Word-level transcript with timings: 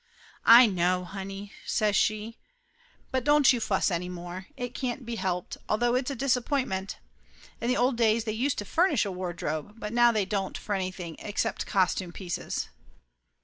"I 0.47 0.65
know, 0.65 1.05
honey!" 1.05 1.51
says 1.63 1.95
she. 1.95 2.39
"But 3.11 3.23
don't 3.23 3.53
you 3.53 3.59
fuss 3.59 3.91
any 3.91 4.09
more. 4.09 4.47
It 4.57 4.73
can't 4.73 5.05
be 5.05 5.17
helped, 5.17 5.57
although 5.69 5.93
it's 5.93 6.09
a 6.09 6.15
disap 6.15 6.43
pointment. 6.45 6.97
In 7.61 7.67
the 7.67 7.77
old 7.77 7.97
days 7.97 8.23
they 8.23 8.31
used 8.31 8.57
to 8.57 8.65
furnish 8.65 9.05
a 9.05 9.11
wardrobe, 9.11 9.75
but 9.77 9.93
now 9.93 10.11
they 10.11 10.25
don't 10.25 10.57
for 10.57 10.73
anything 10.73 11.17
except 11.19 11.67
cos 11.67 11.93
tume 11.93 12.15
pieces." 12.15 12.69